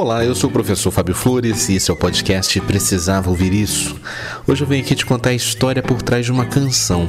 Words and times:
Olá, 0.00 0.24
eu 0.24 0.34
sou 0.34 0.48
o 0.48 0.52
professor 0.52 0.90
Fábio 0.90 1.14
Flores 1.14 1.68
e 1.68 1.74
esse 1.74 1.90
é 1.90 1.92
o 1.92 1.96
podcast 1.96 2.58
Precisava 2.62 3.28
Ouvir 3.28 3.52
Isso. 3.52 3.94
Hoje 4.48 4.64
eu 4.64 4.66
venho 4.66 4.82
aqui 4.82 4.94
te 4.94 5.04
contar 5.04 5.28
a 5.28 5.34
história 5.34 5.82
por 5.82 6.00
trás 6.00 6.24
de 6.24 6.32
uma 6.32 6.46
canção. 6.46 7.06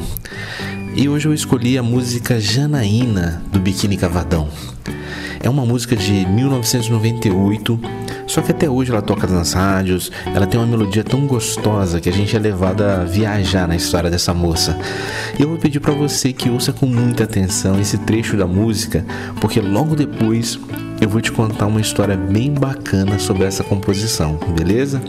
E 0.93 1.07
hoje 1.07 1.25
eu 1.25 1.33
escolhi 1.33 1.77
a 1.77 1.83
música 1.83 2.37
Janaína, 2.37 3.41
do 3.49 3.61
Biquíni 3.61 3.95
Cavadão. 3.95 4.49
É 5.41 5.49
uma 5.49 5.65
música 5.65 5.95
de 5.95 6.25
1998, 6.25 7.79
só 8.27 8.41
que 8.41 8.51
até 8.51 8.69
hoje 8.69 8.91
ela 8.91 9.01
toca 9.01 9.25
nas 9.25 9.53
rádios, 9.53 10.11
ela 10.25 10.45
tem 10.45 10.59
uma 10.59 10.67
melodia 10.67 11.05
tão 11.05 11.25
gostosa 11.25 12.01
que 12.01 12.09
a 12.09 12.13
gente 12.13 12.35
é 12.35 12.39
levado 12.39 12.81
a 12.81 13.05
viajar 13.05 13.69
na 13.69 13.75
história 13.77 14.09
dessa 14.09 14.33
moça. 14.33 14.77
E 15.39 15.41
eu 15.41 15.47
vou 15.47 15.57
pedir 15.57 15.79
para 15.79 15.93
você 15.93 16.33
que 16.33 16.49
ouça 16.49 16.73
com 16.73 16.87
muita 16.87 17.23
atenção 17.23 17.79
esse 17.79 17.97
trecho 17.99 18.35
da 18.35 18.45
música, 18.45 19.05
porque 19.39 19.61
logo 19.61 19.95
depois 19.95 20.59
eu 21.01 21.09
vou 21.09 21.19
te 21.19 21.31
contar 21.31 21.65
uma 21.65 21.81
história 21.81 22.15
bem 22.15 22.53
bacana 22.53 23.17
sobre 23.17 23.43
essa 23.43 23.63
composição, 23.63 24.37
beleza? 24.55 25.01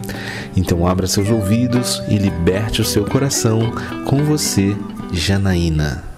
Então 0.56 0.86
abra 0.86 1.06
seus 1.06 1.28
ouvidos 1.28 2.02
e 2.08 2.16
liberte 2.16 2.80
o 2.80 2.84
seu 2.84 3.04
coração 3.04 3.70
com 4.06 4.24
você, 4.24 4.74
Janaína. 5.12 6.11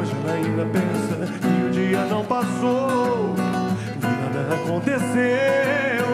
Cama 0.00 0.04
Janaína 0.04 0.64
pensa 0.66 1.32
que 1.40 1.66
o 1.66 1.70
dia 1.70 2.04
não 2.06 2.24
passou. 2.24 3.34
Que 4.00 4.06
nada 4.06 4.54
aconteceu. 4.54 6.06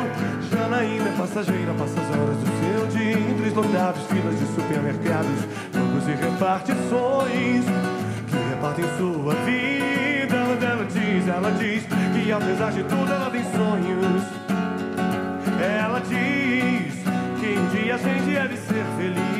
Janaína 0.50 1.08
é 1.08 1.14
passageira, 1.16 1.72
passa 1.74 2.00
as 2.00 2.10
horas 2.10 2.36
do 2.36 2.46
seu 2.60 2.86
dia. 2.88 3.18
Entre 3.18 3.50
lotados, 3.50 4.02
filas 4.06 4.38
de 4.38 4.46
supermercados 4.46 5.44
Bancos 5.72 6.08
e 6.08 6.12
repartições 6.12 7.64
Que 8.26 8.36
repartem 8.50 8.84
sua 8.98 9.34
vida. 9.44 10.36
Ela 10.36 10.84
diz, 10.84 11.28
ela 11.28 11.50
diz 11.52 11.84
Que 11.86 12.32
apesar 12.32 12.72
de 12.72 12.82
tudo 12.84 13.12
ela 13.12 13.30
tem 13.30 13.44
sonhos. 13.44 14.22
Ela 15.60 16.00
diz 16.00 16.94
que 17.40 17.58
um 17.58 17.66
dia 17.68 17.94
a 17.94 17.98
gente 17.98 18.36
é 18.36 18.48
de 18.48 18.56
ser 18.56 18.84
feliz 18.98 19.35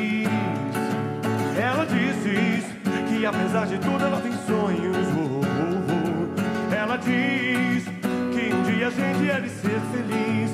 apesar 3.27 3.67
de 3.67 3.77
tudo 3.77 4.03
ela 4.03 4.21
tem 4.21 4.31
sonhos. 4.31 5.07
Oh, 5.15 5.41
oh, 5.41 6.71
oh. 6.71 6.73
Ela 6.73 6.97
diz 6.97 7.83
que 7.83 8.53
um 8.53 8.63
dia 8.63 8.87
a 8.87 8.91
gente 8.91 9.29
é 9.29 9.39
de 9.41 9.49
ser 9.49 9.79
feliz, 9.91 10.51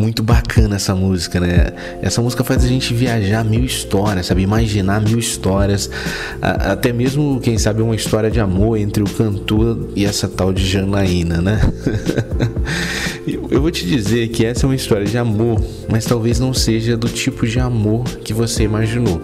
Muito 0.00 0.22
bacana 0.22 0.76
essa 0.76 0.94
música, 0.94 1.38
né? 1.38 1.74
Essa 2.00 2.22
música 2.22 2.42
faz 2.42 2.64
a 2.64 2.66
gente 2.66 2.94
viajar 2.94 3.44
mil 3.44 3.62
histórias, 3.62 4.24
sabe? 4.24 4.40
Imaginar 4.40 5.02
mil 5.02 5.18
histórias. 5.18 5.90
até 6.40 6.90
mesmo, 6.90 7.38
quem 7.38 7.58
sabe, 7.58 7.82
uma 7.82 7.94
história 7.94 8.30
de 8.30 8.40
amor 8.40 8.78
entre 8.78 9.02
o 9.02 9.06
cantor 9.06 9.90
e 9.94 10.06
essa 10.06 10.26
tal 10.26 10.54
de 10.54 10.66
Janaína, 10.66 11.42
né? 11.42 11.60
Eu 13.50 13.60
vou 13.60 13.70
te 13.70 13.86
dizer 13.86 14.28
que 14.28 14.46
essa 14.46 14.64
é 14.64 14.66
uma 14.66 14.74
história 14.74 15.04
de 15.04 15.18
amor, 15.18 15.62
mas 15.86 16.06
talvez 16.06 16.40
não 16.40 16.54
seja 16.54 16.96
do 16.96 17.08
tipo 17.08 17.46
de 17.46 17.60
amor 17.60 18.04
que 18.04 18.32
você 18.32 18.62
imaginou. 18.62 19.20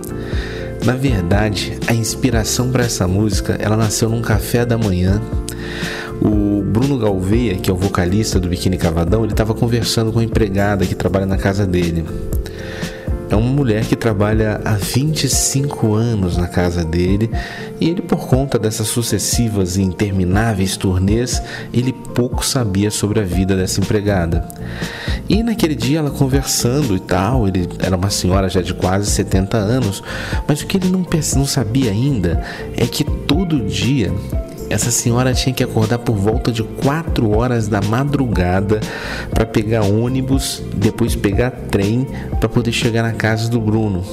Na 0.84 0.92
verdade, 0.92 1.78
a 1.86 1.94
inspiração 1.94 2.70
para 2.70 2.84
essa 2.84 3.08
música, 3.08 3.56
ela 3.58 3.78
nasceu 3.78 4.10
num 4.10 4.20
café 4.20 4.66
da 4.66 4.76
manhã 4.76 5.22
o 6.20 6.62
Bruno 6.62 6.98
Galveia, 6.98 7.56
que 7.56 7.70
é 7.70 7.72
o 7.72 7.76
vocalista 7.76 8.38
do 8.40 8.48
Biquíni 8.48 8.76
Cavadão, 8.76 9.22
ele 9.24 9.32
estava 9.32 9.54
conversando 9.54 10.12
com 10.12 10.18
uma 10.18 10.24
empregada 10.24 10.86
que 10.86 10.94
trabalha 10.94 11.26
na 11.26 11.36
casa 11.36 11.66
dele. 11.66 12.04
É 13.28 13.34
uma 13.34 13.50
mulher 13.50 13.84
que 13.84 13.96
trabalha 13.96 14.60
há 14.64 14.74
25 14.74 15.94
anos 15.94 16.36
na 16.36 16.46
casa 16.46 16.84
dele 16.84 17.28
e 17.80 17.90
ele, 17.90 18.00
por 18.00 18.28
conta 18.28 18.56
dessas 18.56 18.86
sucessivas 18.86 19.76
e 19.76 19.82
intermináveis 19.82 20.76
turnês, 20.76 21.42
ele 21.72 21.92
pouco 21.92 22.46
sabia 22.46 22.90
sobre 22.90 23.18
a 23.18 23.24
vida 23.24 23.56
dessa 23.56 23.80
empregada. 23.80 24.46
E 25.28 25.42
naquele 25.42 25.74
dia 25.74 25.98
ela 25.98 26.10
conversando 26.10 26.94
e 26.94 27.00
tal, 27.00 27.48
ele 27.48 27.68
era 27.80 27.96
uma 27.96 28.10
senhora 28.10 28.48
já 28.48 28.62
de 28.62 28.72
quase 28.72 29.10
70 29.10 29.56
anos, 29.56 30.04
mas 30.46 30.60
o 30.62 30.66
que 30.66 30.76
ele 30.76 30.88
não, 30.88 31.04
não 31.36 31.46
sabia 31.46 31.90
ainda 31.90 32.44
é 32.76 32.86
que 32.86 33.02
todo 33.02 33.60
dia 33.60 34.14
essa 34.68 34.90
senhora 34.90 35.32
tinha 35.32 35.54
que 35.54 35.62
acordar 35.62 35.98
por 35.98 36.16
volta 36.16 36.50
de 36.50 36.62
4 36.62 37.30
horas 37.30 37.68
da 37.68 37.80
madrugada 37.80 38.80
para 39.30 39.46
pegar 39.46 39.82
ônibus, 39.82 40.62
depois 40.74 41.14
pegar 41.14 41.50
trem 41.50 42.06
para 42.40 42.48
poder 42.48 42.72
chegar 42.72 43.02
na 43.02 43.12
casa 43.12 43.48
do 43.48 43.60
Bruno. 43.60 44.04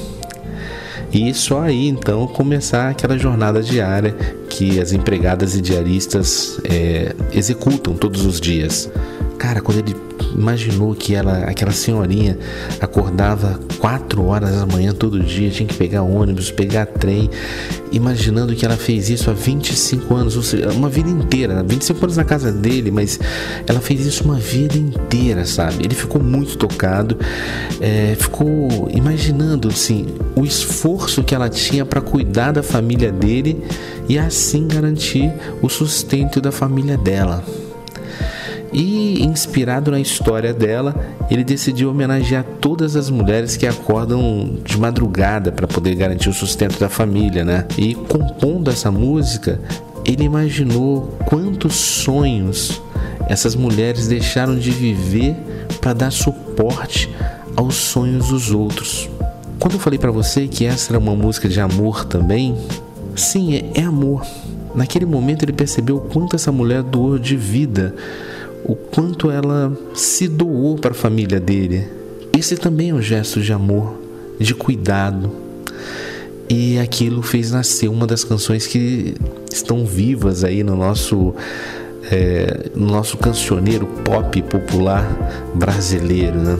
E 1.12 1.32
só 1.32 1.62
aí 1.62 1.86
então 1.86 2.26
começar 2.26 2.90
aquela 2.90 3.16
jornada 3.16 3.62
diária 3.62 4.12
que 4.48 4.80
as 4.80 4.92
empregadas 4.92 5.54
e 5.54 5.60
diaristas 5.60 6.58
é, 6.64 7.14
executam 7.32 7.94
todos 7.94 8.26
os 8.26 8.40
dias. 8.40 8.90
Cara, 9.44 9.60
quando 9.60 9.80
ele 9.80 9.94
imaginou 10.34 10.94
que 10.94 11.14
ela, 11.14 11.40
aquela 11.40 11.70
senhorinha 11.70 12.38
acordava 12.80 13.60
4 13.78 14.24
horas 14.24 14.56
da 14.56 14.64
manhã 14.64 14.94
todo 14.94 15.20
dia, 15.20 15.50
tinha 15.50 15.68
que 15.68 15.74
pegar 15.74 16.00
ônibus, 16.00 16.50
pegar 16.50 16.86
trem, 16.86 17.28
imaginando 17.92 18.54
que 18.56 18.64
ela 18.64 18.78
fez 18.78 19.10
isso 19.10 19.30
há 19.30 19.34
25 19.34 20.14
anos, 20.14 20.34
ou 20.34 20.42
seja, 20.42 20.70
uma 20.70 20.88
vida 20.88 21.10
inteira, 21.10 21.62
25 21.62 22.02
anos 22.06 22.16
na 22.16 22.24
casa 22.24 22.50
dele, 22.50 22.90
mas 22.90 23.20
ela 23.66 23.82
fez 23.82 24.06
isso 24.06 24.24
uma 24.24 24.38
vida 24.38 24.78
inteira, 24.78 25.44
sabe? 25.44 25.84
Ele 25.84 25.94
ficou 25.94 26.22
muito 26.22 26.56
tocado, 26.56 27.18
é, 27.82 28.16
ficou 28.18 28.88
imaginando 28.94 29.68
assim 29.68 30.06
o 30.34 30.42
esforço 30.42 31.22
que 31.22 31.34
ela 31.34 31.50
tinha 31.50 31.84
para 31.84 32.00
cuidar 32.00 32.52
da 32.52 32.62
família 32.62 33.12
dele 33.12 33.62
e 34.08 34.18
assim 34.18 34.66
garantir 34.66 35.30
o 35.60 35.68
sustento 35.68 36.40
da 36.40 36.50
família 36.50 36.96
dela. 36.96 37.44
E 38.74 39.22
inspirado 39.22 39.92
na 39.92 40.00
história 40.00 40.52
dela, 40.52 40.96
ele 41.30 41.44
decidiu 41.44 41.90
homenagear 41.90 42.44
todas 42.60 42.96
as 42.96 43.08
mulheres 43.08 43.56
que 43.56 43.68
acordam 43.68 44.58
de 44.64 44.76
madrugada 44.76 45.52
para 45.52 45.68
poder 45.68 45.94
garantir 45.94 46.28
o 46.28 46.34
sustento 46.34 46.80
da 46.80 46.88
família, 46.88 47.44
né? 47.44 47.66
E 47.78 47.94
compondo 47.94 48.68
essa 48.68 48.90
música, 48.90 49.60
ele 50.04 50.24
imaginou 50.24 51.16
quantos 51.24 51.76
sonhos 51.76 52.82
essas 53.28 53.54
mulheres 53.54 54.08
deixaram 54.08 54.58
de 54.58 54.72
viver 54.72 55.36
para 55.80 55.92
dar 55.92 56.10
suporte 56.10 57.08
aos 57.54 57.76
sonhos 57.76 58.28
dos 58.28 58.50
outros. 58.50 59.08
Quando 59.60 59.74
eu 59.74 59.80
falei 59.80 60.00
para 60.00 60.10
você 60.10 60.48
que 60.48 60.66
essa 60.66 60.90
era 60.92 60.98
uma 60.98 61.14
música 61.14 61.48
de 61.48 61.60
amor 61.60 62.04
também, 62.04 62.56
sim, 63.14 63.54
é, 63.54 63.80
é 63.80 63.82
amor. 63.82 64.26
Naquele 64.74 65.06
momento 65.06 65.44
ele 65.44 65.52
percebeu 65.52 66.00
quanto 66.00 66.34
essa 66.34 66.50
mulher 66.50 66.82
doou 66.82 67.20
de 67.20 67.36
vida 67.36 67.94
o 68.64 68.74
quanto 68.74 69.30
ela 69.30 69.76
se 69.94 70.26
doou 70.26 70.76
para 70.76 70.92
a 70.92 70.94
família 70.94 71.38
dele. 71.38 71.86
Esse 72.36 72.56
também 72.56 72.90
é 72.90 72.94
um 72.94 73.02
gesto 73.02 73.40
de 73.40 73.52
amor, 73.52 73.94
de 74.38 74.54
cuidado. 74.54 75.30
E 76.48 76.78
aquilo 76.78 77.22
fez 77.22 77.52
nascer 77.52 77.88
uma 77.88 78.06
das 78.06 78.24
canções 78.24 78.66
que 78.66 79.14
estão 79.52 79.84
vivas 79.86 80.44
aí 80.44 80.62
no 80.62 80.76
nosso 80.76 81.34
é, 82.10 82.70
no 82.74 82.86
nosso 82.86 83.16
cancioneiro 83.16 83.86
pop 83.86 84.42
popular 84.42 85.04
brasileiro, 85.54 86.38
né? 86.38 86.58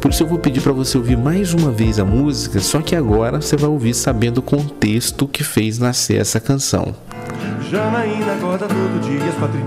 Por 0.00 0.10
isso 0.10 0.22
eu 0.22 0.26
vou 0.26 0.38
pedir 0.38 0.60
para 0.60 0.72
você 0.72 0.98
ouvir 0.98 1.16
mais 1.16 1.54
uma 1.54 1.70
vez 1.70 1.98
a 1.98 2.04
música, 2.04 2.60
só 2.60 2.80
que 2.82 2.94
agora 2.94 3.40
você 3.40 3.56
vai 3.56 3.70
ouvir 3.70 3.94
sabendo 3.94 4.38
o 4.38 4.42
contexto 4.42 5.26
que 5.26 5.42
fez 5.42 5.78
nascer 5.78 6.20
essa 6.20 6.38
canção. 6.38 6.94
Janaína 7.70 8.34
acorda 8.34 8.66
todo 8.66 9.00
dia 9.00 9.24
às 9.30 9.34
quatro 9.36 9.58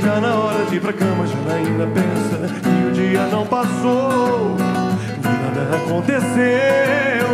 já 0.00 0.20
na 0.20 0.34
hora 0.34 0.64
de 0.66 0.76
ir 0.76 0.80
pra 0.80 0.92
cama 0.92 1.26
Janaína 1.26 1.86
pensa 1.86 2.54
que 2.60 2.88
o 2.88 2.92
dia 2.92 3.26
não 3.26 3.46
passou. 3.46 4.56
Que 5.22 5.28
nada 5.28 5.76
aconteceu. 5.76 7.26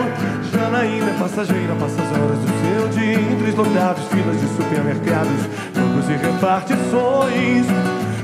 Janaína 0.52 1.10
é 1.10 1.14
passageira, 1.18 1.74
passa 1.74 2.02
as 2.02 2.10
horas 2.12 2.38
do 2.38 2.46
seu 2.46 2.88
dia 2.88 3.14
Entre 3.14 3.50
lotados, 3.52 4.04
filas 4.08 4.38
de 4.38 4.46
supermercados 4.48 5.46
Bancos 5.74 6.08
e 6.08 6.12
repartições 6.12 7.66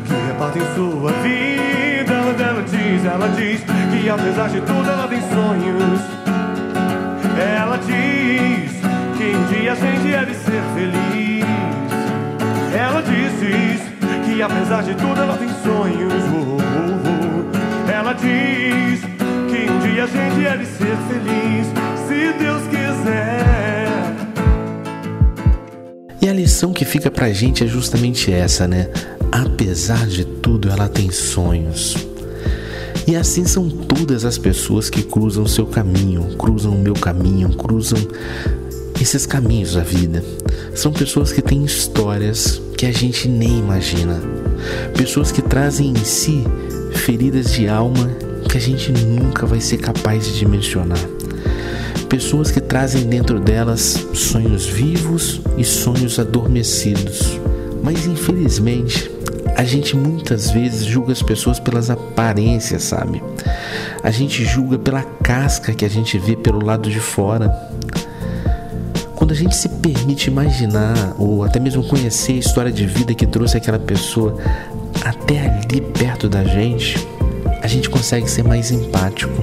Que 0.05 0.15
repartem 0.29 0.63
sua 0.75 1.13
vida. 1.23 2.15
Ela 2.15 2.63
diz, 2.63 3.05
ela 3.05 3.29
diz 3.29 3.61
Que 3.91 4.09
apesar 4.11 4.49
de 4.51 4.61
tudo 4.61 4.91
ela 4.91 5.09
tem 5.09 5.21
sonhos. 5.21 6.01
Ela 7.39 7.79
diz 7.79 8.73
que 9.17 9.37
um 9.37 9.45
dia 9.45 9.73
a 9.73 9.75
gente 9.75 10.09
ia 10.09 10.25
de 10.25 10.35
ser 10.35 10.63
feliz. 10.75 11.45
Ela 12.75 13.03
diz 13.03 13.98
apesar 14.43 14.83
de 14.83 14.95
tudo 14.95 15.21
ela 15.21 15.37
tem 15.37 15.49
sonhos. 15.49 16.13
Oh, 16.33 16.57
oh. 16.57 17.91
Ela 17.91 18.13
diz 18.13 19.01
que 19.01 19.71
um 19.71 19.79
dia 19.81 20.05
a 20.05 20.07
gente 20.07 20.41
ia 20.41 20.57
ser 20.65 20.97
feliz, 21.09 21.67
se 22.07 22.39
Deus 22.39 22.63
quiser. 22.65 23.89
E 26.21 26.29
a 26.29 26.33
lição 26.33 26.73
que 26.73 26.85
fica 26.85 27.11
pra 27.11 27.33
gente 27.33 27.65
é 27.65 27.67
justamente 27.67 28.33
essa, 28.33 28.69
né? 28.69 28.89
Apesar 29.33 30.07
de 30.07 30.25
tudo, 30.25 30.69
ela 30.69 30.89
tem 30.89 31.11
sonhos. 31.11 31.97
E 33.07 33.17
assim 33.17 33.45
são 33.47 33.69
todas 33.69 34.25
as 34.25 34.37
pessoas 34.37 34.91
que 34.91 35.03
cruzam 35.03 35.47
seu 35.47 35.67
caminho, 35.67 36.37
cruzam 36.37 36.75
o 36.75 36.79
meu 36.79 36.95
caminho, 36.95 37.49
cruzam 37.57 37.99
esses 39.01 39.25
caminhos 39.25 39.75
da 39.75 39.81
vida. 39.81 40.23
São 40.75 40.93
pessoas 40.93 41.33
que 41.33 41.41
têm 41.41 41.65
histórias 41.65 42.61
que 42.79 42.87
a 42.87 42.93
gente 42.93 43.29
nem 43.29 43.59
imagina. 43.59 44.23
Pessoas 44.97 45.33
que 45.33 45.43
trazem 45.43 45.91
em 45.91 46.05
si 46.05 46.45
feridas 46.95 47.53
de 47.53 47.69
alma 47.69 48.09
que 48.49 48.57
a 48.57 48.61
gente 48.61 48.93
nunca 48.93 49.45
vai 49.45 49.61
ser 49.61 49.79
capaz 49.79 50.27
de 50.27 50.39
dimensionar. 50.39 50.99
Pessoas 52.09 52.53
que 52.53 52.61
trazem 52.61 53.09
dentro 53.09 53.41
delas 53.41 54.07
sonhos 54.15 54.65
vivos 54.67 55.41
e 55.57 55.65
sonhos 55.65 56.21
adormecidos. 56.21 57.41
Mas 57.83 58.07
infelizmente, 58.07 59.11
a 59.57 59.65
gente 59.65 59.97
muitas 59.97 60.53
vezes 60.53 60.85
julga 60.85 61.13
as 61.13 61.21
pessoas 61.21 61.59
pelas 61.59 61.91
aparências, 61.91 62.85
sabe? 62.85 63.21
A 64.05 64.11
gente 64.13 64.45
julga 64.45 64.79
pela 64.79 65.03
casca 65.03 65.75
que 65.75 65.85
a 65.85 65.91
gente 65.91 66.17
vê 66.17 66.37
pelo 66.37 66.65
lado 66.65 66.89
de 66.89 67.01
fora. 67.01 67.53
Quando 69.19 69.33
a 69.33 69.35
gente 69.35 69.57
se 69.57 69.69
permite 69.69 70.31
imaginar 70.31 71.17
ou 71.19 71.43
até 71.43 71.59
mesmo 71.59 71.83
conhecer 71.83 72.35
a 72.35 72.37
história 72.37 72.71
de 72.71 72.87
vida 72.87 73.13
que 73.13 73.27
trouxe 73.27 73.57
aquela 73.57 73.79
pessoa 73.79 74.37
até 75.05 75.41
ali 75.41 75.81
perto 75.81 76.29
da 76.29 76.45
gente, 76.45 77.05
a 77.61 77.67
gente 77.67 77.91
consegue 77.91 78.31
ser 78.31 78.45
mais 78.45 78.71
empático, 78.71 79.43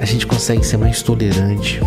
a 0.00 0.04
gente 0.04 0.24
consegue 0.24 0.64
ser 0.64 0.76
mais 0.76 1.02
tolerante, 1.02 1.80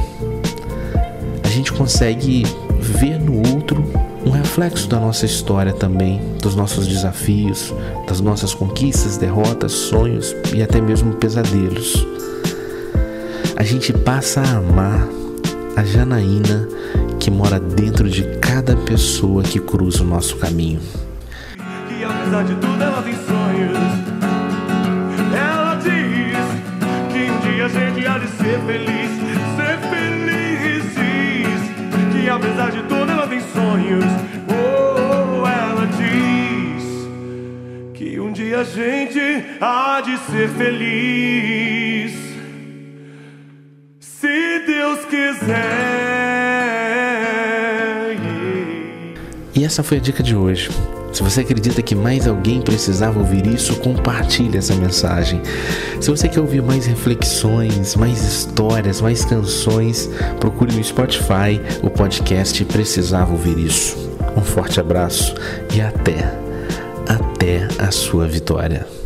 a 1.42 1.48
gente 1.48 1.72
consegue 1.72 2.44
ver 2.82 3.18
no 3.18 3.38
outro 3.54 3.82
um 4.26 4.30
reflexo 4.30 4.90
da 4.90 5.00
nossa 5.00 5.26
história 5.26 5.72
também, 5.72 6.20
dos 6.42 6.54
nossos 6.54 6.86
desafios, 6.86 7.74
das 8.10 8.20
nossas 8.20 8.54
conquistas, 8.54 9.16
derrotas, 9.16 9.72
sonhos 9.72 10.36
e 10.54 10.62
até 10.62 10.82
mesmo 10.82 11.14
pesadelos. 11.14 12.06
A 13.56 13.64
gente 13.64 13.94
passa 13.94 14.42
a 14.42 14.58
amar 14.58 15.08
a 15.78 15.84
Janaína 15.84 16.68
que 17.20 17.30
mora 17.30 17.60
dentro 17.60 18.10
de 18.10 18.24
cada 18.40 18.76
pessoa 18.76 19.44
que 19.44 19.60
cruza 19.60 20.02
o 20.02 20.08
nosso 20.08 20.36
caminho. 20.38 20.82
E 21.56 22.04
apesar 22.04 22.44
de 22.46 22.56
tudo 22.56 22.84
ela 22.84 23.04
tem 23.04 23.14
sonhos. 23.14 23.78
Ela 25.32 25.76
diz 25.76 26.36
que 27.14 27.30
um 27.30 27.40
dia 27.52 27.66
a 27.66 27.70
gente 27.70 28.08
há 28.08 28.18
de 28.18 28.28
ser 28.28 28.60
feliz, 28.66 29.12
ser 29.56 29.78
felizes. 29.92 31.62
Que 32.12 32.28
apesar 32.28 32.72
de 32.72 32.82
tudo 32.82 33.12
ela 33.12 33.28
tem 33.28 33.40
sonhos. 33.40 34.06
Oh, 34.50 35.46
ela 35.46 35.86
diz 35.96 36.84
que 37.94 38.20
um 38.20 38.32
dia 38.32 38.62
a 38.62 38.64
gente 38.64 39.46
há 39.62 40.02
de 40.02 40.18
ser 40.32 40.50
feliz. 40.50 41.77
Essa 49.68 49.84
foi 49.84 49.98
a 49.98 50.00
dica 50.00 50.24
de 50.24 50.36
hoje. 50.36 50.70
Se 51.12 51.22
você 51.22 51.42
acredita 51.42 51.82
que 51.82 51.94
mais 51.94 52.26
alguém 52.26 52.62
precisava 52.62 53.20
ouvir 53.20 53.46
isso, 53.46 53.76
compartilhe 53.78 54.58
essa 54.58 54.74
mensagem. 54.76 55.42
Se 56.00 56.10
você 56.10 56.28
quer 56.28 56.40
ouvir 56.40 56.62
mais 56.62 56.86
reflexões, 56.86 57.96
mais 57.96 58.24
histórias, 58.24 59.02
mais 59.02 59.26
canções, 59.26 60.10
procure 60.40 60.74
no 60.74 60.84
Spotify 60.84 61.62
o 61.84 61.90
podcast 61.90 62.64
Precisava 62.66 63.32
Ouvir 63.32 63.58
Isso. 63.58 63.98
Um 64.36 64.42
forte 64.42 64.80
abraço 64.80 65.36
e 65.74 65.82
até, 65.82 66.34
até 67.08 67.68
a 67.78 67.92
sua 67.92 68.28
vitória. 68.28 68.97